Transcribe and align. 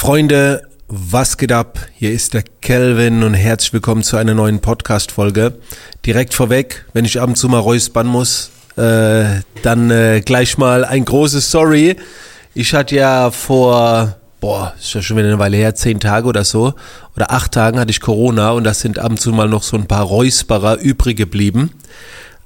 Freunde, 0.00 0.62
was 0.88 1.36
geht 1.36 1.52
ab? 1.52 1.78
Hier 1.92 2.10
ist 2.10 2.32
der 2.32 2.42
Kelvin 2.62 3.22
und 3.22 3.34
herzlich 3.34 3.74
willkommen 3.74 4.02
zu 4.02 4.16
einer 4.16 4.32
neuen 4.32 4.60
Podcast-Folge. 4.60 5.58
Direkt 6.06 6.32
vorweg, 6.32 6.86
wenn 6.94 7.04
ich 7.04 7.20
ab 7.20 7.28
und 7.28 7.36
zu 7.36 7.50
mal 7.50 7.58
räuspern 7.58 8.06
muss, 8.06 8.50
äh, 8.78 9.24
dann 9.62 9.90
äh, 9.90 10.22
gleich 10.24 10.56
mal 10.56 10.86
ein 10.86 11.04
großes 11.04 11.50
Sorry. 11.50 11.96
Ich 12.54 12.72
hatte 12.72 12.96
ja 12.96 13.30
vor, 13.30 14.16
boah, 14.40 14.72
ist 14.80 14.94
ja 14.94 15.02
schon 15.02 15.18
wieder 15.18 15.28
eine 15.28 15.38
Weile 15.38 15.58
her, 15.58 15.74
zehn 15.74 16.00
Tage 16.00 16.26
oder 16.26 16.44
so, 16.44 16.72
oder 17.14 17.30
acht 17.30 17.52
Tagen 17.52 17.78
hatte 17.78 17.90
ich 17.90 18.00
Corona 18.00 18.52
und 18.52 18.64
das 18.64 18.80
sind 18.80 18.98
ab 18.98 19.10
und 19.10 19.20
zu 19.20 19.32
mal 19.32 19.50
noch 19.50 19.62
so 19.62 19.76
ein 19.76 19.86
paar 19.86 20.04
Räusperer 20.04 20.78
übrig 20.78 21.18
geblieben. 21.18 21.72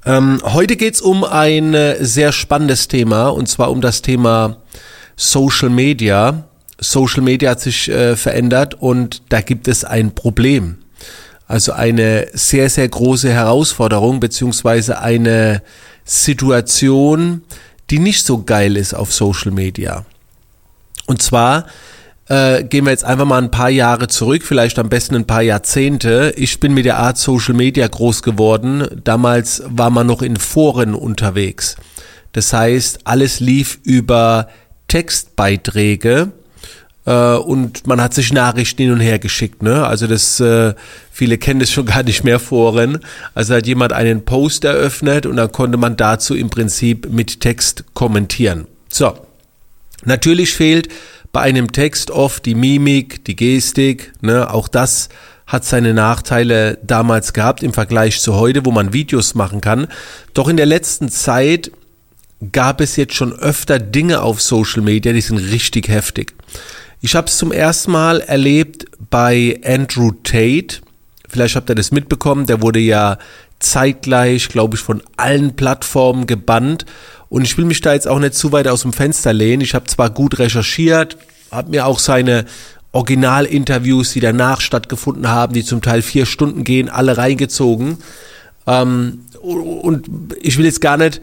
Ähm, 0.05 0.41
heute 0.43 0.75
geht's 0.75 0.99
um 0.99 1.23
ein 1.23 1.73
äh, 1.73 2.03
sehr 2.03 2.33
spannendes 2.33 2.89
Thema 2.89 3.29
und 3.29 3.47
zwar 3.47 3.71
um 3.71 3.79
das 3.79 4.01
Thema 4.01 4.57
Social 5.15 5.69
Media. 5.69 6.49
Social 6.91 7.23
Media 7.23 7.51
hat 7.51 7.61
sich 7.61 7.89
äh, 7.89 8.15
verändert 8.15 8.75
und 8.75 9.23
da 9.29 9.41
gibt 9.41 9.67
es 9.67 9.83
ein 9.83 10.13
Problem. 10.13 10.77
Also 11.47 11.73
eine 11.73 12.27
sehr, 12.33 12.69
sehr 12.69 12.87
große 12.87 13.31
Herausforderung 13.31 14.19
beziehungsweise 14.19 14.99
eine 14.99 15.61
Situation, 16.03 17.43
die 17.89 17.99
nicht 17.99 18.25
so 18.25 18.43
geil 18.43 18.77
ist 18.77 18.93
auf 18.93 19.13
Social 19.13 19.51
Media. 19.51 20.05
Und 21.07 21.21
zwar 21.21 21.67
äh, 22.27 22.63
gehen 22.63 22.85
wir 22.85 22.91
jetzt 22.91 23.03
einfach 23.03 23.25
mal 23.25 23.41
ein 23.41 23.51
paar 23.51 23.69
Jahre 23.69 24.07
zurück, 24.07 24.41
vielleicht 24.43 24.79
am 24.79 24.89
besten 24.89 25.15
ein 25.15 25.27
paar 25.27 25.43
Jahrzehnte. 25.43 26.33
Ich 26.35 26.59
bin 26.59 26.73
mit 26.73 26.85
der 26.85 26.97
Art 26.97 27.17
Social 27.17 27.53
Media 27.53 27.87
groß 27.87 28.23
geworden. 28.23 28.87
Damals 29.03 29.61
war 29.67 29.91
man 29.91 30.07
noch 30.07 30.23
in 30.23 30.37
Foren 30.37 30.95
unterwegs. 30.95 31.75
Das 32.31 32.51
heißt, 32.51 32.99
alles 33.03 33.39
lief 33.39 33.79
über 33.83 34.49
Textbeiträge 34.87 36.31
äh, 37.05 37.35
und 37.35 37.87
man 37.87 38.01
hat 38.01 38.13
sich 38.13 38.33
Nachrichten 38.33 38.83
hin 38.83 38.91
und 38.91 38.99
her 38.99 39.19
geschickt. 39.19 39.63
Ne? 39.63 39.85
Also 39.85 40.07
das, 40.07 40.39
äh, 40.39 40.73
viele 41.11 41.37
kennen 41.37 41.59
das 41.59 41.71
schon 41.71 41.85
gar 41.87 42.03
nicht 42.03 42.23
mehr 42.23 42.39
Foren. 42.39 42.99
Also 43.33 43.55
hat 43.55 43.67
jemand 43.67 43.93
einen 43.93 44.25
Post 44.25 44.65
eröffnet 44.65 45.25
und 45.25 45.37
dann 45.37 45.51
konnte 45.51 45.77
man 45.77 45.97
dazu 45.97 46.35
im 46.35 46.49
Prinzip 46.49 47.09
mit 47.09 47.39
Text 47.39 47.85
kommentieren. 47.93 48.67
So, 48.89 49.13
natürlich 50.03 50.53
fehlt 50.53 50.89
bei 51.31 51.41
einem 51.41 51.71
Text 51.71 52.11
oft 52.11 52.45
die 52.45 52.55
Mimik, 52.55 53.25
die 53.25 53.35
Gestik, 53.35 54.13
ne? 54.21 54.53
auch 54.53 54.67
das 54.67 55.09
hat 55.45 55.63
seine 55.63 55.93
Nachteile 55.93 56.79
damals 56.81 57.33
gehabt 57.33 57.61
im 57.61 57.73
Vergleich 57.73 58.19
zu 58.19 58.35
heute, 58.35 58.65
wo 58.65 58.71
man 58.71 58.93
Videos 58.93 59.35
machen 59.35 59.61
kann. 59.61 59.87
Doch 60.33 60.47
in 60.47 60.57
der 60.57 60.65
letzten 60.65 61.09
Zeit 61.09 61.71
gab 62.51 62.81
es 62.81 62.95
jetzt 62.95 63.13
schon 63.13 63.33
öfter 63.33 63.79
Dinge 63.79 64.21
auf 64.21 64.41
Social 64.41 64.81
Media, 64.81 65.13
die 65.13 65.21
sind 65.21 65.37
richtig 65.37 65.87
heftig. 65.87 66.33
Ich 67.01 67.15
habe 67.15 67.27
es 67.27 67.37
zum 67.37 67.51
ersten 67.51 67.91
Mal 67.91 68.21
erlebt 68.21 68.85
bei 69.09 69.59
Andrew 69.63 70.11
Tate. 70.23 70.81
Vielleicht 71.27 71.55
habt 71.55 71.69
ihr 71.69 71.75
das 71.75 71.91
mitbekommen. 71.91 72.45
Der 72.45 72.61
wurde 72.61 72.79
ja 72.79 73.17
zeitgleich, 73.59 74.49
glaube 74.49 74.75
ich, 74.75 74.81
von 74.81 75.03
allen 75.17 75.55
Plattformen 75.55 76.27
gebannt. 76.27 76.85
Und 77.29 77.43
ich 77.43 77.57
will 77.57 77.65
mich 77.65 77.81
da 77.81 77.93
jetzt 77.93 78.07
auch 78.07 78.19
nicht 78.19 78.35
zu 78.35 78.51
weit 78.51 78.67
aus 78.67 78.83
dem 78.83 78.93
Fenster 78.93 79.33
lehnen. 79.33 79.61
Ich 79.61 79.73
habe 79.73 79.85
zwar 79.87 80.09
gut 80.09 80.39
recherchiert, 80.39 81.17
habe 81.51 81.71
mir 81.71 81.85
auch 81.85 81.99
seine 81.99 82.45
Originalinterviews, 82.91 84.13
die 84.13 84.21
danach 84.21 84.61
stattgefunden 84.61 85.27
haben, 85.27 85.53
die 85.53 85.65
zum 85.65 85.81
Teil 85.81 86.01
vier 86.01 86.25
Stunden 86.25 86.63
gehen, 86.63 86.87
alle 86.89 87.17
reingezogen. 87.17 87.97
Ähm, 88.67 89.25
und 89.41 90.09
ich 90.41 90.57
will 90.57 90.65
jetzt 90.65 90.81
gar 90.81 90.97
nicht 90.97 91.19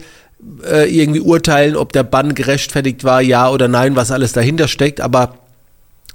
äh, 0.63 0.95
irgendwie 0.95 1.19
urteilen, 1.19 1.75
ob 1.75 1.91
der 1.93 2.03
Bann 2.03 2.35
gerechtfertigt 2.35 3.03
war, 3.03 3.21
ja 3.21 3.49
oder 3.49 3.67
nein, 3.67 3.95
was 3.95 4.11
alles 4.11 4.33
dahinter 4.33 4.67
steckt. 4.67 5.01
Aber 5.01 5.33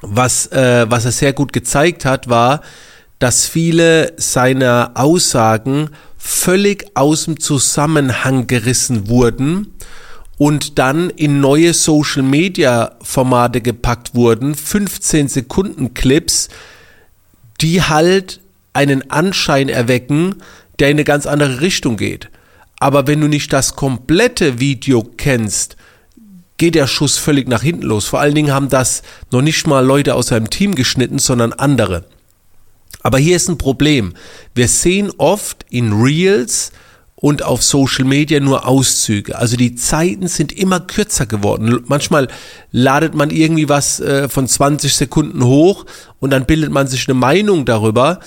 was, 0.00 0.46
äh, 0.52 0.86
was 0.88 1.04
er 1.04 1.12
sehr 1.12 1.32
gut 1.32 1.52
gezeigt 1.52 2.04
hat, 2.04 2.28
war, 2.28 2.62
dass 3.18 3.46
viele 3.46 4.12
seiner 4.16 4.92
Aussagen 4.94 5.90
völlig 6.16 6.86
aus 6.94 7.24
dem 7.24 7.40
Zusammenhang 7.40 8.46
gerissen 8.46 9.08
wurden 9.08 9.74
und 10.36 10.78
dann 10.78 11.10
in 11.10 11.40
neue 11.40 11.74
Social 11.74 12.22
Media 12.22 12.92
Formate 13.02 13.60
gepackt 13.60 14.14
wurden, 14.14 14.54
15 14.54 15.28
Sekunden 15.28 15.94
Clips, 15.94 16.48
die 17.60 17.82
halt 17.82 18.40
einen 18.72 19.10
Anschein 19.10 19.68
erwecken, 19.68 20.36
der 20.78 20.90
in 20.90 20.96
eine 20.96 21.04
ganz 21.04 21.26
andere 21.26 21.60
Richtung 21.60 21.96
geht. 21.96 22.30
Aber 22.78 23.08
wenn 23.08 23.20
du 23.20 23.26
nicht 23.26 23.52
das 23.52 23.74
komplette 23.74 24.60
Video 24.60 25.02
kennst, 25.02 25.76
geht 26.58 26.74
der 26.74 26.86
Schuss 26.86 27.16
völlig 27.16 27.48
nach 27.48 27.62
hinten 27.62 27.82
los. 27.82 28.06
Vor 28.06 28.20
allen 28.20 28.34
Dingen 28.34 28.52
haben 28.52 28.68
das 28.68 29.02
noch 29.30 29.42
nicht 29.42 29.66
mal 29.66 29.84
Leute 29.84 30.14
aus 30.14 30.28
seinem 30.28 30.50
Team 30.50 30.74
geschnitten, 30.74 31.18
sondern 31.18 31.52
andere. 31.52 32.04
Aber 33.02 33.18
hier 33.18 33.36
ist 33.36 33.48
ein 33.48 33.58
Problem. 33.58 34.14
Wir 34.54 34.68
sehen 34.68 35.10
oft 35.18 35.64
in 35.70 35.92
Reels 35.92 36.72
und 37.14 37.42
auf 37.42 37.62
Social 37.62 38.04
Media 38.04 38.40
nur 38.40 38.66
Auszüge. 38.66 39.36
Also 39.36 39.56
die 39.56 39.74
Zeiten 39.74 40.28
sind 40.28 40.52
immer 40.52 40.80
kürzer 40.80 41.26
geworden. 41.26 41.82
Manchmal 41.86 42.28
ladet 42.70 43.14
man 43.14 43.30
irgendwie 43.30 43.68
was 43.68 44.00
äh, 44.00 44.28
von 44.28 44.46
20 44.46 44.94
Sekunden 44.94 45.44
hoch 45.44 45.86
und 46.20 46.30
dann 46.30 46.46
bildet 46.46 46.70
man 46.70 46.86
sich 46.86 47.08
eine 47.08 47.14
Meinung 47.14 47.64
darüber. 47.64 48.20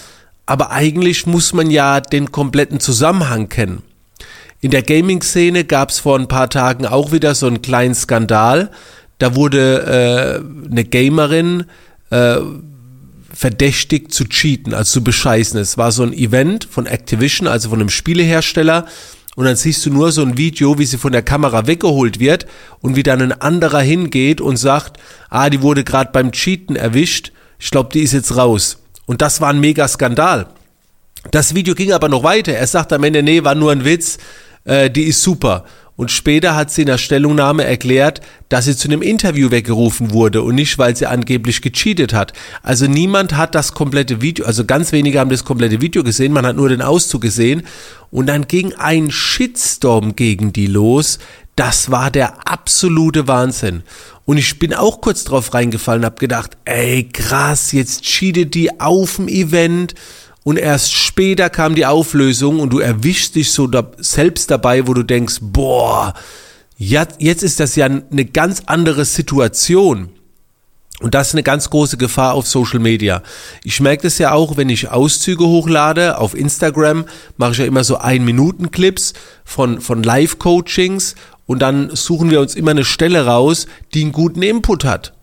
Aber 0.46 0.72
eigentlich 0.72 1.26
muss 1.26 1.54
man 1.54 1.70
ja 1.70 2.02
den 2.02 2.32
kompletten 2.32 2.80
Zusammenhang 2.80 3.48
kennen. 3.48 3.84
In 4.62 4.70
der 4.70 4.84
Gaming-Szene 4.84 5.64
gab 5.64 5.90
es 5.90 6.00
vor 6.00 6.18
ein 6.18 6.28
paar 6.28 6.50
Tagen 6.50 6.86
auch 6.86 7.12
wieder 7.12 7.34
so 7.34 7.48
einen 7.48 7.64
kleinen 7.64 7.96
Skandal. 7.96 8.70
Da 9.18 9.36
wurde 9.36 10.44
äh, 10.68 10.70
eine 10.70 10.86
Gamerin 10.86 11.66
äh, 12.12 12.38
verdächtigt 13.34 14.14
zu 14.14 14.26
cheaten, 14.26 14.76
also 14.76 15.00
zu 15.00 15.04
bescheißen. 15.04 15.60
Es 15.60 15.80
war 15.80 15.92
so 15.92 16.04
ein 16.04 16.14
Event 16.14 16.68
von 16.70 16.86
Activision, 16.86 17.48
also 17.48 17.70
von 17.70 17.80
einem 17.80 17.90
Spielehersteller. 17.90 18.86
Und 19.36 19.46
dann 19.46 19.56
siehst 19.56 19.84
du 19.86 19.90
nur 19.90 20.12
so 20.12 20.22
ein 20.22 20.38
Video, 20.38 20.78
wie 20.78 20.86
sie 20.86 20.98
von 20.98 21.12
der 21.12 21.24
Kamera 21.24 21.66
weggeholt 21.66 22.20
wird 22.20 22.46
und 22.82 22.96
wie 22.96 23.04
dann 23.04 23.22
ein 23.22 23.32
anderer 23.32 23.80
hingeht 23.80 24.42
und 24.42 24.58
sagt, 24.58 25.00
ah, 25.30 25.50
die 25.50 25.64
wurde 25.64 25.84
gerade 25.84 26.12
beim 26.12 26.32
Cheaten 26.32 26.76
erwischt. 26.76 27.32
Ich 27.58 27.72
glaube, 27.72 27.90
die 27.94 28.02
ist 28.02 28.14
jetzt 28.14 28.36
raus. 28.36 28.78
Und 29.08 29.24
das 29.24 29.42
war 29.42 29.50
ein 29.50 29.60
mega 29.60 29.88
Skandal. 29.88 30.48
Das 31.32 31.56
Video 31.56 31.74
ging 31.74 31.94
aber 31.94 32.10
noch 32.10 32.24
weiter. 32.24 32.54
Er 32.54 32.68
sagt 32.68 32.94
am 32.94 33.04
Ende, 33.04 33.24
nee, 33.24 33.44
war 33.44 33.56
nur 33.56 33.72
ein 33.72 33.86
Witz 33.86 34.18
äh, 34.64 34.90
die 34.90 35.04
ist 35.04 35.22
super. 35.22 35.66
Und 36.02 36.10
später 36.10 36.56
hat 36.56 36.72
sie 36.72 36.82
in 36.82 36.88
der 36.88 36.98
Stellungnahme 36.98 37.64
erklärt, 37.64 38.22
dass 38.50 38.66
sie 38.66 38.76
zu 38.76 38.88
einem 38.88 39.04
Interview 39.04 39.52
weggerufen 39.52 40.12
wurde 40.12 40.42
und 40.42 40.56
nicht, 40.56 40.80
weil 40.80 40.96
sie 40.96 41.06
angeblich 41.06 41.62
gecheatet 41.62 42.12
hat. 42.12 42.34
Also 42.64 42.88
niemand 42.88 43.38
hat 43.38 43.54
das 43.54 43.74
komplette 43.74 44.20
Video, 44.20 44.46
also 44.46 44.66
ganz 44.66 44.94
wenige 44.94 45.20
haben 45.20 45.30
das 45.30 45.46
komplette 45.46 45.80
Video 45.80 46.04
gesehen, 46.04 46.34
man 46.34 46.46
hat 46.46 46.56
nur 46.56 46.70
den 46.70 46.82
Auszug 46.82 47.22
gesehen. 47.22 47.64
Und 48.10 48.26
dann 48.28 48.48
ging 48.48 48.74
ein 48.74 49.12
Shitstorm 49.12 50.16
gegen 50.16 50.54
die 50.54 50.66
los. 50.66 51.20
Das 51.56 51.92
war 51.92 52.10
der 52.10 52.50
absolute 52.50 53.28
Wahnsinn. 53.28 53.84
Und 54.26 54.38
ich 54.38 54.58
bin 54.58 54.74
auch 54.74 55.02
kurz 55.02 55.24
drauf 55.24 55.54
reingefallen, 55.54 56.06
hab 56.06 56.20
gedacht, 56.20 56.58
ey 56.66 57.04
krass, 57.04 57.74
jetzt 57.74 58.04
cheatet 58.04 58.56
die 58.56 58.80
auf 58.80 59.18
dem 59.18 59.28
Event 59.28 59.94
und 60.44 60.58
erst 60.58 60.94
später 60.94 61.50
kam 61.50 61.76
die 61.76 61.86
Auflösung 61.86 62.60
und 62.60 62.72
du 62.72 62.80
erwischst 62.80 63.36
dich 63.36 63.52
so 63.52 63.68
da, 63.68 63.92
selbst 63.98 64.50
dabei, 64.50 64.88
wo 64.88 64.94
du 64.94 65.04
denkst, 65.04 65.38
boah, 65.42 66.14
jetzt 66.78 67.44
ist 67.44 67.60
das 67.60 67.76
ja 67.76 67.86
eine 67.86 68.26
ganz 68.26 68.64
andere 68.66 69.06
Situation. 69.06 70.10
Und 71.00 71.16
das 71.16 71.30
ist 71.30 71.34
eine 71.34 71.44
ganz 71.44 71.70
große 71.70 71.98
Gefahr 71.98 72.34
auf 72.34 72.48
Social 72.48 72.80
Media. 72.80 73.24
Ich 73.64 73.80
merke 73.80 74.04
das 74.04 74.20
ja 74.20 74.34
auch, 74.34 74.56
wenn 74.56 74.70
ich 74.70 74.90
Auszüge 74.90 75.46
hochlade 75.46 76.20
auf 76.20 76.36
Instagram, 76.36 77.06
mache 77.38 77.54
ich 77.54 77.58
ja 77.58 77.66
immer 77.66 77.84
so 77.84 77.98
Ein-Minuten-Clips 77.98 79.14
von, 79.44 79.82
von 79.82 80.04
Live-Coachings 80.04 81.16
und 81.48 81.60
dann 81.60 81.96
suchen 81.96 82.30
wir 82.30 82.40
uns 82.40 82.56
immer 82.56 82.72
eine 82.72 82.86
Stelle 82.86 83.26
raus, 83.26 83.66
die 83.94 84.04
einen 84.04 84.12
guten 84.12 84.44
Input 84.44 84.86
hat. 84.86 85.14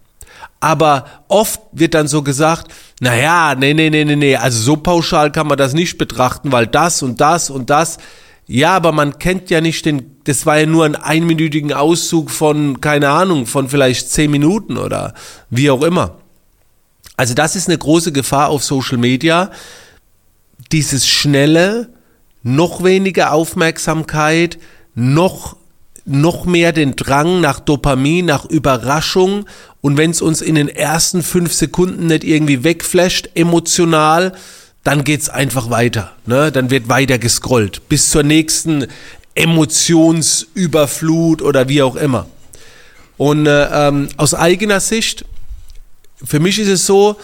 Aber 0.60 1.04
oft 1.28 1.60
wird 1.72 1.94
dann 1.94 2.08
so 2.08 2.22
gesagt, 2.22 2.72
naja, 3.00 3.54
nee, 3.54 3.74
nee, 3.74 3.90
nee, 3.90 4.04
nee, 4.04 4.16
nee, 4.16 4.36
also 4.36 4.60
so 4.60 4.76
pauschal 4.76 5.30
kann 5.30 5.46
man 5.46 5.56
das 5.56 5.72
nicht 5.72 5.98
betrachten, 5.98 6.50
weil 6.50 6.66
das 6.66 7.02
und 7.02 7.20
das 7.20 7.48
und 7.48 7.70
das. 7.70 7.98
Ja, 8.46 8.74
aber 8.74 8.92
man 8.92 9.18
kennt 9.18 9.50
ja 9.50 9.60
nicht 9.60 9.84
den, 9.84 10.16
das 10.24 10.46
war 10.46 10.58
ja 10.58 10.66
nur 10.66 10.84
ein 10.84 10.96
einminütigen 10.96 11.72
Auszug 11.72 12.30
von, 12.30 12.80
keine 12.80 13.10
Ahnung, 13.10 13.46
von 13.46 13.68
vielleicht 13.68 14.10
zehn 14.10 14.30
Minuten 14.30 14.78
oder 14.78 15.14
wie 15.50 15.70
auch 15.70 15.82
immer. 15.82 16.16
Also 17.16 17.34
das 17.34 17.56
ist 17.56 17.68
eine 17.68 17.78
große 17.78 18.10
Gefahr 18.10 18.48
auf 18.48 18.64
Social 18.64 18.96
Media. 18.96 19.50
Dieses 20.72 21.06
schnelle, 21.06 21.90
noch 22.42 22.82
weniger 22.82 23.32
Aufmerksamkeit, 23.32 24.58
noch 24.94 25.56
noch 26.08 26.46
mehr 26.46 26.72
den 26.72 26.96
Drang 26.96 27.40
nach 27.42 27.60
Dopamin, 27.60 28.24
nach 28.24 28.46
Überraschung 28.46 29.44
und 29.80 29.96
wenn 29.96 30.10
es 30.10 30.20
uns 30.20 30.42
in 30.42 30.56
den 30.56 30.68
ersten 30.68 31.22
fünf 31.22 31.52
Sekunden 31.52 32.08
nicht 32.08 32.24
irgendwie 32.24 32.64
wegflasht, 32.64 33.30
emotional, 33.34 34.32
dann 34.84 35.04
geht's 35.04 35.28
einfach 35.28 35.68
weiter. 35.70 36.12
Ne? 36.26 36.50
Dann 36.50 36.70
wird 36.70 36.88
weiter 36.88 37.18
gescrollt 37.18 37.88
bis 37.88 38.10
zur 38.10 38.22
nächsten 38.22 38.86
Emotionsüberflut 39.34 41.42
oder 41.42 41.68
wie 41.68 41.82
auch 41.82 41.96
immer. 41.96 42.26
Und 43.16 43.46
äh, 43.46 43.88
ähm, 43.88 44.08
aus 44.16 44.34
eigener 44.34 44.80
Sicht 44.80 45.24
für 46.24 46.40
mich 46.40 46.58
ist 46.58 46.68
es 46.68 46.86
so, 46.86 47.16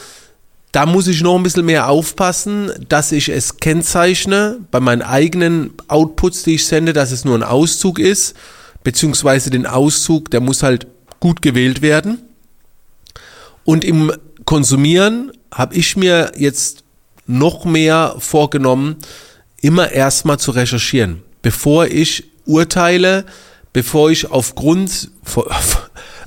da 0.73 0.87
muss 0.87 1.07
ich 1.07 1.23
noch 1.23 1.37
ein 1.37 1.43
bisschen 1.43 1.67
mehr 1.67 1.89
aufpassen, 1.89 2.71
dass 2.89 3.12
ich 3.12 3.29
es 3.29 3.59
kennzeichne 3.59 4.59
bei 4.71 4.81
meinen 4.81 5.03
eigenen 5.03 5.73
Outputs, 5.89 6.43
die 6.43 6.57
ich 6.57 6.67
sende, 6.67 6.93
dass 6.93 7.12
es 7.12 7.25
nur 7.25 7.37
ein 7.37 7.45
Auszug 7.45 7.99
ist, 7.99 8.35
beziehungsweise 8.83 9.50
den 9.50 9.67
Auszug, 9.67 10.31
der 10.31 10.41
muss 10.41 10.62
halt 10.62 10.87
gut 11.21 11.43
gewählt 11.43 11.81
werden. 11.81 12.23
Und 13.64 13.84
im 13.84 14.12
Konsumieren 14.44 15.32
habe 15.52 15.75
ich 15.75 15.96
mir 15.96 16.32
jetzt 16.37 16.84
noch 17.26 17.64
mehr 17.64 18.16
vorgenommen, 18.19 18.96
immer 19.61 19.90
erstmal 19.90 20.38
zu 20.38 20.50
recherchieren, 20.50 21.22
bevor 21.40 21.87
ich 21.87 22.25
urteile, 22.44 23.25
bevor 23.72 24.11
ich 24.11 24.31
aufgrund 24.31 25.11
von, 25.22 25.44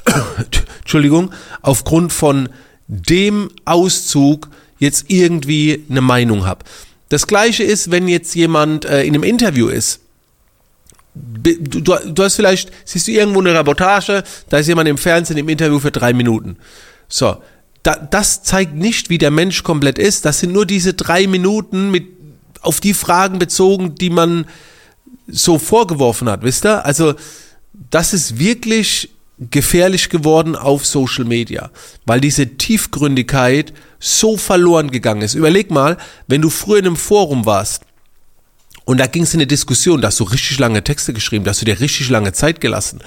Entschuldigung, 0.80 1.32
aufgrund 1.62 2.12
von 2.12 2.50
dem 2.88 3.50
Auszug 3.66 4.50
jetzt 4.80 5.06
irgendwie 5.10 5.86
eine 5.90 6.02
Meinung 6.02 6.46
habe. 6.46 6.66
Das 7.10 7.28
gleiche 7.28 7.64
ist, 7.64 7.92
wenn 7.92 8.08
jetzt 8.08 8.36
jemand 8.36 8.86
äh, 8.86 9.04
in 9.04 9.14
einem 9.14 9.24
Interview 9.24 9.68
ist. 9.68 10.02
Du, 11.14 11.80
du, 11.82 12.24
hast 12.24 12.36
vielleicht, 12.36 12.72
siehst 12.86 13.08
du 13.08 13.12
irgendwo 13.12 13.40
eine 13.40 13.54
Reportage, 13.54 14.24
da 14.50 14.60
ist 14.60 14.68
jemand 14.68 14.88
im 14.88 15.00
Fernsehen 15.00 15.38
im 15.38 15.50
Interview 15.50 15.80
für 15.80 15.92
drei 15.92 16.14
Minuten. 16.14 16.58
So, 17.08 17.38
da, 17.84 17.96
das 17.96 18.44
zeigt 18.44 18.74
nicht, 18.74 19.10
wie 19.10 19.18
der 19.18 19.32
Mensch 19.32 19.64
komplett 19.64 19.98
ist. 19.98 20.26
Das 20.26 20.40
sind 20.40 20.52
nur 20.52 20.66
diese 20.66 20.94
drei 20.94 21.28
Minuten 21.28 21.90
mit 21.92 22.08
auf 22.62 22.82
die 22.82 22.94
Fragen 22.94 23.40
bezogen, 23.40 23.96
die 23.96 24.10
man 24.10 24.46
so 25.28 25.60
vorgeworfen 25.60 26.30
hat, 26.30 26.44
wisst 26.44 26.66
ihr? 26.66 26.86
Also, 26.86 27.16
das 27.90 28.14
ist 28.14 28.40
wirklich 28.40 29.12
gefährlich 29.40 30.10
geworden 30.10 30.56
auf 30.56 30.86
Social 30.86 31.26
Media, 31.26 31.70
weil 32.06 32.20
diese 32.20 32.58
Tiefgründigkeit 32.58 33.74
so 34.00 34.36
verloren 34.36 34.90
gegangen 34.90 35.22
ist. 35.22 35.36
Überleg 35.36 35.70
mal, 35.70 35.98
wenn 36.28 36.42
du 36.42 36.50
früher 36.50 36.80
in 36.80 36.88
einem 36.88 36.96
Forum 36.96 37.46
warst 37.46 37.84
und 38.86 39.00
da 39.00 39.06
ging 39.06 39.24
es 39.24 39.34
in 39.34 39.40
eine 39.40 39.48
Diskussion, 39.48 40.02
da 40.02 40.08
hast 40.08 40.20
du 40.20 40.24
richtig 40.24 40.58
lange 40.60 40.84
Texte 40.84 41.14
geschrieben, 41.14 41.46
da 41.46 41.52
hast 41.52 41.62
du 41.62 41.66
dir 41.66 41.80
richtig 41.80 42.10
lange 42.10 42.34
Zeit 42.34 42.62
gelassen. 42.62 43.00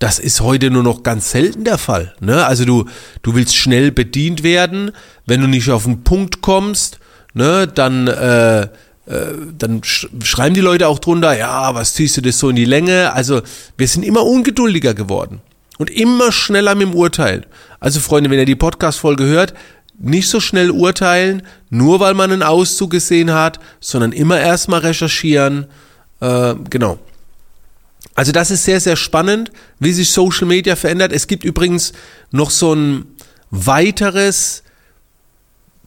Das 0.00 0.18
ist 0.18 0.40
heute 0.40 0.70
nur 0.70 0.82
noch 0.82 1.04
ganz 1.04 1.30
selten 1.30 1.62
der 1.62 1.78
Fall. 1.78 2.14
Ne? 2.20 2.44
Also 2.44 2.64
du, 2.64 2.86
du 3.22 3.34
willst 3.34 3.54
schnell 3.54 3.92
bedient 3.92 4.42
werden, 4.42 4.90
wenn 5.26 5.40
du 5.40 5.46
nicht 5.46 5.70
auf 5.70 5.84
den 5.84 6.02
Punkt 6.02 6.40
kommst, 6.40 6.98
ne, 7.34 7.68
dann 7.68 8.08
äh, 8.08 8.62
äh, 9.10 9.34
dann 9.58 9.82
schreiben 9.84 10.54
die 10.54 10.60
Leute 10.60 10.88
auch 10.88 10.98
drunter, 10.98 11.36
ja, 11.36 11.74
was 11.74 11.94
ziehst 11.94 12.16
du 12.16 12.20
das 12.20 12.38
so 12.38 12.48
in 12.48 12.56
die 12.56 12.64
Länge? 12.64 13.12
Also 13.12 13.42
wir 13.76 13.88
sind 13.88 14.04
immer 14.04 14.24
ungeduldiger 14.24 14.94
geworden 14.94 15.40
und 15.78 15.90
immer 15.90 16.32
schneller 16.32 16.74
mit 16.74 16.88
dem 16.88 16.94
Urteil. 16.94 17.46
Also 17.80 18.00
Freunde, 18.00 18.30
wenn 18.30 18.38
ihr 18.38 18.46
die 18.46 18.54
Podcast-Folge 18.54 19.24
hört, 19.24 19.54
nicht 19.98 20.28
so 20.28 20.40
schnell 20.40 20.70
urteilen, 20.70 21.42
nur 21.68 22.00
weil 22.00 22.14
man 22.14 22.30
einen 22.30 22.42
Auszug 22.42 22.90
gesehen 22.90 23.32
hat, 23.32 23.60
sondern 23.80 24.12
immer 24.12 24.40
erstmal 24.40 24.80
recherchieren. 24.80 25.66
Äh, 26.20 26.54
genau. 26.70 26.98
Also 28.20 28.32
das 28.32 28.50
ist 28.50 28.64
sehr, 28.64 28.80
sehr 28.80 28.96
spannend, 28.96 29.50
wie 29.78 29.94
sich 29.94 30.10
Social 30.10 30.46
Media 30.46 30.76
verändert. 30.76 31.10
Es 31.10 31.26
gibt 31.26 31.42
übrigens 31.42 31.94
noch 32.30 32.50
so 32.50 32.74
ein 32.74 33.06
weiteres 33.50 34.62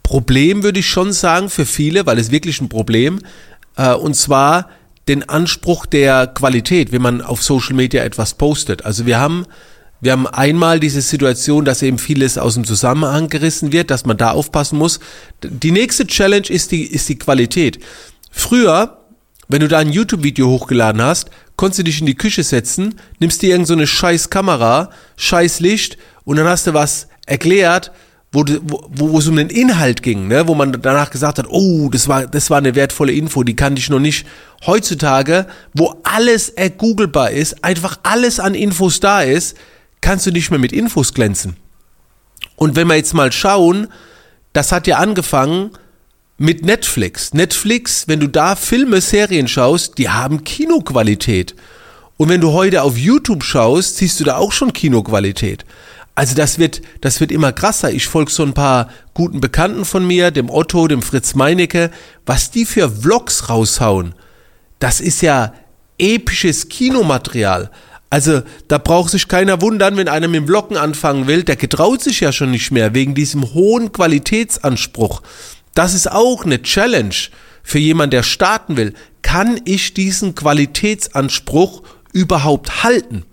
Problem, 0.01 0.63
würde 0.63 0.79
ich 0.79 0.89
schon 0.89 1.13
sagen, 1.13 1.51
für 1.51 1.67
viele, 1.67 2.07
weil 2.07 2.17
es 2.17 2.31
wirklich 2.31 2.59
ein 2.59 2.69
Problem, 2.69 3.19
äh, 3.77 3.93
und 3.93 4.15
zwar 4.15 4.71
den 5.07 5.29
Anspruch 5.29 5.85
der 5.85 6.25
Qualität, 6.25 6.91
wenn 6.91 7.03
man 7.03 7.21
auf 7.21 7.43
Social 7.43 7.75
Media 7.75 8.03
etwas 8.03 8.33
postet. 8.33 8.83
Also 8.83 9.05
wir 9.05 9.19
haben 9.19 9.45
wir 10.01 10.13
haben 10.13 10.25
einmal 10.25 10.79
diese 10.79 11.03
Situation, 11.03 11.65
dass 11.65 11.83
eben 11.83 11.99
vieles 11.99 12.39
aus 12.39 12.55
dem 12.55 12.63
Zusammenhang 12.63 13.29
gerissen 13.29 13.71
wird, 13.71 13.91
dass 13.91 14.07
man 14.07 14.17
da 14.17 14.31
aufpassen 14.31 14.79
muss. 14.79 14.99
Die 15.43 15.71
nächste 15.71 16.07
Challenge 16.07 16.49
ist 16.49 16.71
die, 16.71 16.81
ist 16.81 17.07
die 17.09 17.19
Qualität. 17.19 17.77
Früher, 18.31 18.97
wenn 19.49 19.59
du 19.59 19.67
da 19.67 19.77
ein 19.77 19.91
YouTube-Video 19.91 20.47
hochgeladen 20.47 20.99
hast, 20.99 21.29
konntest 21.55 21.79
du 21.79 21.83
dich 21.83 21.99
in 21.99 22.05
die 22.05 22.15
Küche 22.15 22.43
setzen, 22.43 22.95
nimmst 23.19 23.41
dir 23.41 23.51
irgendeine 23.51 23.85
so 23.85 23.87
scheiß 23.87 24.29
Kamera, 24.29 24.89
scheiß 25.17 25.59
Licht 25.59 25.97
und 26.25 26.37
dann 26.37 26.47
hast 26.47 26.67
du 26.67 26.73
was 26.73 27.07
erklärt, 27.25 27.91
wo, 28.31 28.43
wo, 28.63 28.89
wo 28.89 29.19
es 29.19 29.27
um 29.27 29.35
den 29.35 29.49
Inhalt 29.49 30.01
ging, 30.01 30.27
ne? 30.27 30.47
wo 30.47 30.55
man 30.55 30.71
danach 30.81 31.11
gesagt 31.11 31.37
hat, 31.37 31.45
oh, 31.47 31.89
das 31.89 32.07
war, 32.07 32.25
das 32.25 32.49
war 32.49 32.57
eine 32.57 32.73
wertvolle 32.73 33.13
Info, 33.13 33.43
die 33.43 33.55
kannte 33.55 33.79
ich 33.79 33.91
noch 33.91 33.99
nicht. 33.99 34.25
Heutzutage, 34.65 35.45
wo 35.73 35.95
alles 36.03 36.49
ergoogelbar 36.49 37.29
ist, 37.29 37.63
einfach 37.63 37.99
alles 38.01 38.39
an 38.39 38.55
Infos 38.55 38.99
da 38.99 39.21
ist, 39.21 39.55
kannst 40.01 40.25
du 40.25 40.31
nicht 40.31 40.49
mehr 40.49 40.59
mit 40.59 40.73
Infos 40.73 41.13
glänzen. 41.13 41.57
Und 42.55 42.75
wenn 42.75 42.87
wir 42.87 42.95
jetzt 42.95 43.13
mal 43.13 43.31
schauen, 43.31 43.87
das 44.51 44.71
hat 44.71 44.87
ja 44.87 44.97
angefangen 44.97 45.71
mit 46.37 46.65
Netflix. 46.65 47.33
Netflix, 47.33 48.07
wenn 48.07 48.19
du 48.19 48.27
da 48.27 48.55
Filme, 48.55 49.01
Serien 49.01 49.47
schaust, 49.47 49.97
die 49.97 50.09
haben 50.09 50.43
Kinoqualität. 50.43 51.55
Und 52.17 52.29
wenn 52.29 52.41
du 52.41 52.51
heute 52.53 52.83
auf 52.83 52.97
YouTube 52.97 53.43
schaust, 53.43 53.97
siehst 53.97 54.19
du 54.19 54.23
da 54.23 54.37
auch 54.37 54.51
schon 54.51 54.73
Kinoqualität. 54.73 55.65
Also 56.15 56.35
das 56.35 56.59
wird, 56.59 56.81
das 57.01 57.19
wird 57.19 57.31
immer 57.31 57.51
krasser. 57.51 57.91
Ich 57.91 58.07
folge 58.07 58.31
so 58.31 58.43
ein 58.43 58.53
paar 58.53 58.89
guten 59.13 59.41
Bekannten 59.41 59.83
von 59.83 60.05
mir, 60.05 60.29
dem 60.31 60.49
Otto, 60.49 60.87
dem 60.87 61.01
Fritz 61.01 61.33
Meinecke, 61.33 61.91
was 62.25 62.51
die 62.51 62.65
für 62.65 62.89
Vlogs 62.89 63.49
raushauen. 63.49 64.13
Das 64.79 65.01
ist 65.01 65.21
ja 65.21 65.53
episches 65.97 66.69
Kinomaterial. 66.69 67.71
Also 68.11 68.43
da 68.67 68.77
braucht 68.77 69.09
sich 69.09 69.27
keiner 69.27 69.61
wundern, 69.61 69.97
wenn 69.97 70.07
einer 70.07 70.27
mit 70.27 70.41
dem 70.41 70.47
Vloggen 70.47 70.77
anfangen 70.77 71.25
will, 71.25 71.43
der 71.43 71.55
getraut 71.55 72.03
sich 72.03 72.19
ja 72.19 72.31
schon 72.31 72.51
nicht 72.51 72.69
mehr 72.69 72.93
wegen 72.93 73.15
diesem 73.15 73.55
hohen 73.55 73.91
Qualitätsanspruch. 73.91 75.23
Das 75.73 75.93
ist 75.93 76.11
auch 76.11 76.45
eine 76.45 76.61
Challenge 76.61 77.15
für 77.63 77.79
jemanden, 77.79 78.11
der 78.11 78.23
starten 78.23 78.77
will. 78.77 78.93
Kann 79.21 79.59
ich 79.65 79.93
diesen 79.93 80.35
Qualitätsanspruch 80.35 81.83
überhaupt 82.11 82.83
halten? 82.83 83.25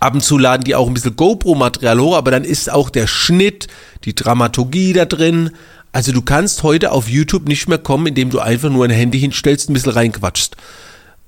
Ab 0.00 0.14
und 0.14 0.22
zu 0.22 0.38
laden 0.38 0.64
die 0.64 0.74
auch 0.74 0.86
ein 0.86 0.94
bisschen 0.94 1.16
GoPro-Material 1.16 2.00
hoch, 2.00 2.16
aber 2.16 2.30
dann 2.30 2.44
ist 2.44 2.70
auch 2.70 2.90
der 2.90 3.06
Schnitt, 3.06 3.66
die 4.04 4.14
Dramaturgie 4.14 4.92
da 4.92 5.04
drin. 5.04 5.50
Also 5.92 6.12
du 6.12 6.22
kannst 6.22 6.62
heute 6.62 6.92
auf 6.92 7.08
YouTube 7.08 7.48
nicht 7.48 7.68
mehr 7.68 7.78
kommen, 7.78 8.06
indem 8.06 8.30
du 8.30 8.38
einfach 8.38 8.70
nur 8.70 8.84
ein 8.84 8.90
Handy 8.90 9.18
hinstellst, 9.18 9.68
ein 9.68 9.72
bisschen 9.72 9.92
reinquatschst. 9.92 10.56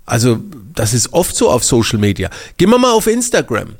Also 0.06 0.40
das 0.74 0.94
ist 0.94 1.12
oft 1.12 1.34
so 1.34 1.50
auf 1.50 1.64
Social 1.64 1.98
Media. 1.98 2.30
Gehen 2.56 2.70
wir 2.70 2.78
mal 2.78 2.92
auf 2.92 3.06
Instagram. 3.06 3.74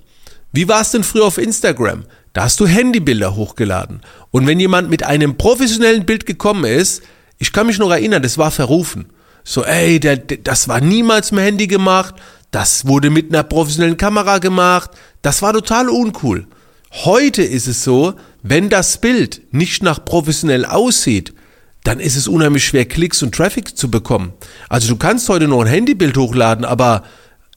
Wie 0.53 0.69
war 0.69 0.81
es 0.81 0.91
denn 0.91 1.05
früher 1.05 1.25
auf 1.25 1.39
Instagram? 1.39 2.05
Da 2.39 2.45
hast 2.45 2.61
du 2.61 2.69
Handybilder 2.69 3.35
hochgeladen. 3.35 4.01
Und 4.31 4.47
wenn 4.47 4.61
jemand 4.61 4.89
mit 4.89 5.03
einem 5.03 5.37
professionellen 5.37 6.07
Bild 6.07 6.25
gekommen 6.25 6.67
ist, 6.67 7.03
ich 7.39 7.53
kann 7.53 7.67
mich 7.67 7.81
noch 7.81 7.91
erinnern, 7.91 8.23
das 8.23 8.39
war 8.39 8.53
verrufen. 8.53 9.07
So, 9.43 9.65
ey, 9.65 9.99
der, 9.99 10.19
der, 10.19 10.37
das 10.37 10.69
war 10.69 10.81
niemals 10.81 11.33
mit 11.33 11.43
Handy 11.43 11.67
gemacht, 11.67 12.15
das 12.53 12.87
wurde 12.87 13.11
mit 13.11 13.35
einer 13.35 13.43
professionellen 13.43 13.97
Kamera 13.97 14.39
gemacht, 14.39 14.93
das 15.21 15.43
war 15.43 15.53
total 15.53 15.89
uncool. 15.89 16.47
Heute 16.93 17.43
ist 17.43 17.67
es 17.67 17.83
so, 17.83 18.15
wenn 18.45 18.69
das 18.69 18.99
Bild 18.99 19.41
nicht 19.51 19.83
nach 19.83 20.05
professionell 20.05 20.65
aussieht, 20.65 21.35
dann 21.83 21.99
ist 21.99 22.15
es 22.15 22.29
unheimlich 22.29 22.65
schwer, 22.65 22.85
Klicks 22.85 23.21
und 23.21 23.35
Traffic 23.35 23.77
zu 23.77 23.91
bekommen. 23.91 24.33
Also 24.69 24.87
du 24.87 24.95
kannst 24.95 25.29
heute 25.29 25.49
noch 25.49 25.63
ein 25.63 25.67
Handybild 25.67 26.17
hochladen, 26.17 26.65
aber 26.65 27.03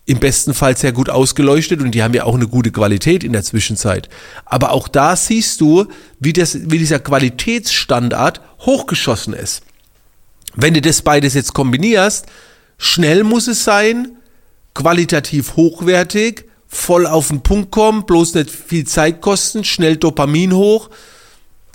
im 0.05 0.20
besten 0.20 0.53
Fall 0.53 0.75
sehr 0.77 0.91
gut 0.91 1.10
ausgeleuchtet 1.10 1.81
und 1.81 1.91
die 1.91 2.03
haben 2.03 2.13
ja 2.13 2.24
auch 2.24 2.36
eine 2.36 2.48
gute 2.48 2.72
Qualität 2.72 3.24
in 3.24 3.34
der 3.34 3.43
Zwischenzeit. 3.43 4.10
Aber 4.46 4.72
auch 4.72 4.88
da 4.88 5.15
siehst 5.15 5.62
du, 5.62 5.88
wie, 6.20 6.34
das, 6.34 6.70
wie 6.70 6.79
dieser 6.79 7.00
Qualitätsstandard 7.00 8.41
hochgeschossen 8.62 9.34
ist. 9.34 9.62
Wenn 10.55 10.74
du 10.74 10.81
das 10.81 11.01
beides 11.01 11.34
jetzt 11.34 11.53
kombinierst, 11.53 12.25
schnell 12.77 13.24
muss 13.24 13.48
es 13.48 13.63
sein, 13.63 14.17
qualitativ 14.74 15.55
hochwertig, 15.55 16.46
voll 16.67 17.05
auf 17.05 17.27
den 17.27 17.41
Punkt 17.41 17.72
kommen, 17.72 18.05
bloß 18.05 18.34
nicht 18.36 18.50
viel 18.50 18.88
Zeit 18.88 19.22
kosten, 19.22 19.63
schnell 19.63 19.98
Dopamin 19.98 20.53
hoch. 20.53 20.89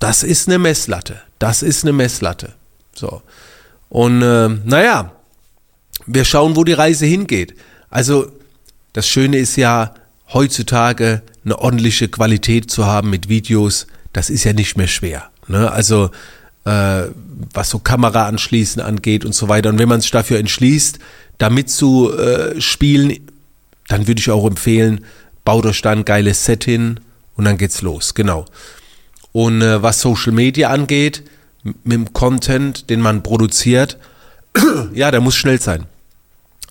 Das 0.01 0.23
ist 0.23 0.49
eine 0.49 0.59
Messlatte. 0.59 1.23
Das 1.39 1.63
ist 1.63 1.85
eine 1.85 1.93
Messlatte. 1.93 2.55
So. 2.95 3.23
Und 3.89 4.23
äh, 4.23 4.49
naja, 4.49 5.13
wir 6.07 6.25
schauen, 6.25 6.57
wo 6.57 6.65
die 6.65 6.73
Reise 6.73 7.07
hingeht. 7.07 7.55
Also 7.91 8.31
das 8.93 9.09
Schöne 9.09 9.39
ist 9.39 9.57
ja, 9.57 9.95
heutzutage 10.33 11.23
eine 11.45 11.59
ordentliche 11.59 12.09
Qualität 12.09 12.71
zu 12.71 12.87
haben 12.87 13.11
mit 13.11 13.29
Videos, 13.29 13.87
das 14.13 14.31
ist 14.31 14.45
ja 14.45 14.53
nicht 14.53 14.77
mehr 14.77 14.89
schwer. 14.89 15.31
Ne? 15.49 15.71
Also 15.71 16.11
äh, 16.65 17.05
was 17.55 17.71
so 17.71 17.79
Kamera 17.79 18.27
anschließen 18.27 18.83
angeht 18.83 19.25
und 19.25 19.35
so 19.35 19.49
weiter. 19.49 19.69
Und 19.69 19.79
wenn 19.79 19.89
man 19.89 20.01
sich 20.01 20.11
dafür 20.11 20.39
entschließt, 20.39 20.99
damit 21.39 21.71
zu 21.71 22.13
äh, 22.13 22.61
spielen, 22.61 23.19
dann 23.89 24.09
würde 24.09 24.21
ich 24.21 24.31
auch 24.31 24.47
empfehlen, 24.47 25.05
baut 25.45 25.67
euch 25.67 25.81
da 25.83 25.93
ein 25.93 26.05
geiles 26.05 26.45
Set 26.45 26.65
hin 26.65 26.99
und 27.37 27.45
dann 27.45 27.59
geht's 27.59 27.83
los. 27.83 28.15
Genau. 28.15 28.47
Und 29.33 29.63
äh, 29.63 29.83
was 29.83 30.01
Social 30.01 30.33
Media 30.33 30.71
angeht, 30.71 31.23
mit 31.63 31.93
dem 31.93 32.13
Content, 32.13 32.91
den 32.91 33.01
man 33.01 33.23
produziert, 33.23 33.99
ja, 34.95 35.11
der 35.11 35.21
muss 35.21 35.37
schnell 35.37 35.61
sein. 35.61 35.87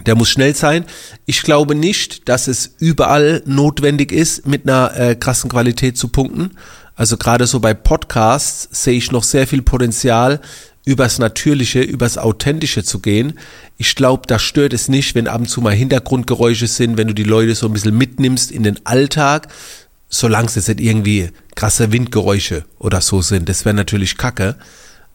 Der 0.05 0.15
muss 0.15 0.29
schnell 0.29 0.55
sein. 0.55 0.85
Ich 1.25 1.41
glaube 1.41 1.73
nicht, 1.73 2.27
dass 2.27 2.47
es 2.47 2.75
überall 2.79 3.41
notwendig 3.45 4.11
ist, 4.11 4.45
mit 4.45 4.67
einer 4.67 4.95
äh, 4.95 5.15
krassen 5.15 5.49
Qualität 5.49 5.97
zu 5.97 6.09
punkten. 6.09 6.51
Also 6.95 7.17
gerade 7.17 7.47
so 7.47 7.59
bei 7.59 7.73
Podcasts 7.73 8.67
sehe 8.71 8.97
ich 8.97 9.11
noch 9.11 9.23
sehr 9.23 9.47
viel 9.47 9.61
Potenzial, 9.61 10.41
übers 10.85 11.17
Natürliche, 11.17 11.81
übers 11.81 12.17
Authentische 12.17 12.83
zu 12.83 12.99
gehen. 12.99 13.39
Ich 13.77 13.95
glaube, 13.95 14.23
da 14.27 14.37
stört 14.37 14.73
es 14.73 14.87
nicht, 14.87 15.15
wenn 15.15 15.27
ab 15.27 15.41
und 15.41 15.47
zu 15.47 15.61
mal 15.61 15.73
Hintergrundgeräusche 15.73 16.67
sind, 16.67 16.97
wenn 16.97 17.07
du 17.07 17.13
die 17.13 17.23
Leute 17.23 17.55
so 17.55 17.65
ein 17.65 17.73
bisschen 17.73 17.97
mitnimmst 17.97 18.51
in 18.51 18.63
den 18.63 18.85
Alltag, 18.85 19.47
solange 20.09 20.47
es 20.47 20.55
jetzt 20.55 20.67
nicht 20.67 20.79
irgendwie 20.81 21.29
krasse 21.55 21.91
Windgeräusche 21.91 22.65
oder 22.77 23.01
so 23.01 23.21
sind. 23.21 23.49
Das 23.49 23.65
wäre 23.65 23.75
natürlich 23.75 24.17
kacke. 24.17 24.55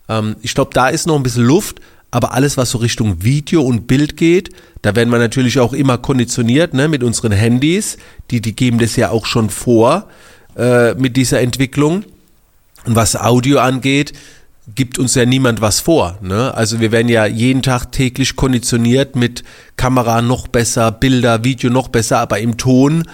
Ähm, 0.09 0.37
ich 0.43 0.55
glaube, 0.55 0.73
da 0.75 0.89
ist 0.89 1.07
noch 1.07 1.17
ein 1.17 1.23
bisschen 1.23 1.45
Luft, 1.45 1.81
aber 2.11 2.33
alles, 2.33 2.57
was 2.57 2.71
so 2.71 2.79
Richtung 2.79 3.23
Video 3.23 3.63
und 3.63 3.87
Bild 3.87 4.17
geht, 4.17 4.51
da 4.83 4.97
werden 4.97 5.11
wir 5.11 5.19
natürlich 5.19 5.59
auch 5.61 5.73
immer 5.73 5.99
konditioniert 5.99 6.75
ne, 6.75 6.89
mit 6.89 7.03
unseren 7.03 7.33
Handys. 7.33 7.99
Die, 8.31 8.41
die 8.41 8.57
geben 8.57 8.79
das 8.79 8.97
ja 8.97 9.11
auch 9.11 9.27
schon 9.27 9.51
vor 9.51 10.09
äh, 10.57 10.95
mit 10.95 11.17
dieser 11.17 11.41
Entwicklung. 11.41 12.05
Und 12.87 12.97
was 12.97 13.15
Audio 13.15 13.59
angeht, 13.59 14.13
gibt 14.75 14.99
uns 14.99 15.15
ja 15.15 15.27
niemand 15.27 15.61
was 15.61 15.81
vor. 15.81 16.19
Ne? 16.23 16.55
Also 16.55 16.81
wir 16.81 16.93
werden 16.93 17.09
ja 17.09 17.27
jeden 17.27 17.63
Tag 17.63 17.93
täglich 17.93 18.37
konditioniert 18.37 19.17
mit 19.17 19.45
Kamera 19.77 20.23
noch 20.23 20.49
besser, 20.49 20.91
Bilder, 20.93 21.45
Video 21.45 21.71
noch 21.71 21.89
besser, 21.89 22.19
aber 22.19 22.39
im 22.41 22.57
Ton, 22.57 23.05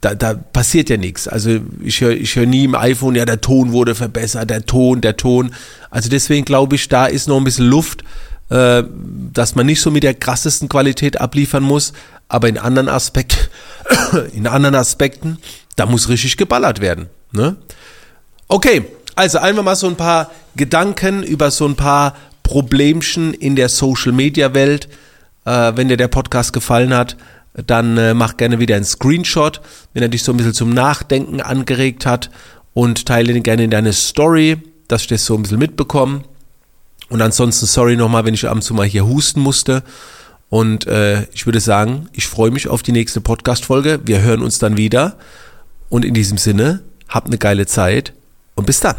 da, 0.00 0.14
da 0.14 0.34
passiert 0.34 0.90
ja 0.90 0.96
nichts. 0.96 1.28
Also 1.28 1.60
ich 1.82 2.00
höre 2.00 2.12
ich 2.12 2.36
hör 2.36 2.46
nie 2.46 2.64
im 2.64 2.74
iPhone, 2.74 3.14
ja, 3.14 3.24
der 3.24 3.40
Ton 3.40 3.72
wurde 3.72 3.94
verbessert, 3.94 4.50
der 4.50 4.66
Ton, 4.66 5.00
der 5.00 5.16
Ton. 5.16 5.54
Also 5.90 6.08
deswegen 6.08 6.44
glaube 6.44 6.76
ich, 6.76 6.88
da 6.88 7.06
ist 7.06 7.28
noch 7.28 7.38
ein 7.38 7.44
bisschen 7.44 7.66
Luft, 7.66 8.04
äh, 8.50 8.82
dass 9.32 9.54
man 9.54 9.66
nicht 9.66 9.80
so 9.80 9.90
mit 9.90 10.02
der 10.02 10.14
krassesten 10.14 10.68
Qualität 10.68 11.20
abliefern 11.20 11.62
muss, 11.62 11.92
aber 12.28 12.48
in 12.48 12.58
anderen 12.58 12.88
Aspekten, 12.88 13.48
in 14.32 14.46
anderen 14.46 14.74
Aspekten, 14.74 15.38
da 15.76 15.86
muss 15.86 16.08
richtig 16.08 16.36
geballert 16.36 16.80
werden. 16.80 17.08
Ne? 17.32 17.56
Okay, 18.48 18.84
also 19.14 19.38
einfach 19.38 19.62
mal 19.62 19.76
so 19.76 19.86
ein 19.86 19.96
paar 19.96 20.30
Gedanken 20.56 21.22
über 21.22 21.50
so 21.50 21.66
ein 21.66 21.76
paar 21.76 22.14
Problemchen 22.42 23.32
in 23.32 23.56
der 23.56 23.68
Social 23.68 24.12
Media 24.12 24.54
Welt. 24.54 24.88
Äh, 25.46 25.72
wenn 25.76 25.88
dir 25.88 25.96
der 25.96 26.08
Podcast 26.08 26.52
gefallen 26.52 26.94
hat, 26.94 27.16
dann 27.54 27.96
äh, 27.96 28.14
mach 28.14 28.36
gerne 28.36 28.58
wieder 28.58 28.76
einen 28.76 28.84
Screenshot, 28.84 29.60
wenn 29.92 30.02
er 30.02 30.08
dich 30.08 30.24
so 30.24 30.32
ein 30.32 30.36
bisschen 30.36 30.54
zum 30.54 30.70
Nachdenken 30.70 31.40
angeregt 31.40 32.04
hat 32.04 32.30
und 32.72 33.06
teile 33.06 33.32
den 33.32 33.42
gerne 33.42 33.64
in 33.64 33.70
deine 33.70 33.92
Story, 33.92 34.56
dass 34.88 35.02
ich 35.02 35.08
das 35.08 35.24
so 35.24 35.34
ein 35.36 35.42
bisschen 35.42 35.58
mitbekomme. 35.58 36.22
Und 37.08 37.22
ansonsten 37.22 37.66
sorry 37.66 37.96
nochmal, 37.96 38.24
wenn 38.24 38.34
ich 38.34 38.46
ab 38.46 38.54
und 38.54 38.62
zu 38.62 38.74
mal 38.74 38.86
hier 38.86 39.06
husten 39.06 39.40
musste. 39.40 39.82
Und 40.48 40.86
äh, 40.86 41.26
ich 41.32 41.46
würde 41.46 41.60
sagen, 41.60 42.08
ich 42.12 42.26
freue 42.26 42.50
mich 42.50 42.68
auf 42.68 42.82
die 42.82 42.92
nächste 42.92 43.20
Podcast-Folge. 43.20 44.00
Wir 44.04 44.22
hören 44.22 44.42
uns 44.42 44.58
dann 44.58 44.76
wieder. 44.76 45.16
Und 45.88 46.04
in 46.04 46.14
diesem 46.14 46.38
Sinne, 46.38 46.80
habt 47.08 47.28
eine 47.28 47.38
geile 47.38 47.66
Zeit 47.66 48.12
und 48.54 48.66
bis 48.66 48.80
dann. 48.80 48.96